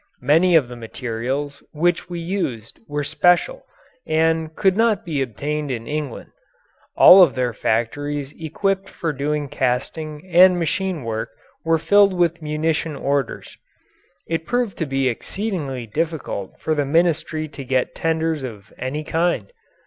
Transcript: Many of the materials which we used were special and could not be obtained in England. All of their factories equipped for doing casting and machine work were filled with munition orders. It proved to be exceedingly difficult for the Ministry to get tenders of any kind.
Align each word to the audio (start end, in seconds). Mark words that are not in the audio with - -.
Many 0.23 0.55
of 0.55 0.67
the 0.67 0.75
materials 0.75 1.61
which 1.73 2.09
we 2.09 2.19
used 2.19 2.79
were 2.87 3.03
special 3.03 3.67
and 4.07 4.55
could 4.55 4.75
not 4.75 5.05
be 5.05 5.21
obtained 5.21 5.69
in 5.69 5.85
England. 5.85 6.31
All 6.97 7.21
of 7.21 7.35
their 7.35 7.53
factories 7.53 8.33
equipped 8.41 8.89
for 8.89 9.13
doing 9.13 9.47
casting 9.47 10.25
and 10.25 10.57
machine 10.57 11.03
work 11.03 11.29
were 11.63 11.77
filled 11.77 12.15
with 12.15 12.41
munition 12.41 12.95
orders. 12.95 13.57
It 14.25 14.47
proved 14.47 14.75
to 14.79 14.87
be 14.87 15.07
exceedingly 15.07 15.85
difficult 15.85 16.59
for 16.59 16.73
the 16.73 16.83
Ministry 16.83 17.47
to 17.49 17.63
get 17.63 17.93
tenders 17.93 18.41
of 18.41 18.73
any 18.79 19.03
kind. 19.03 19.51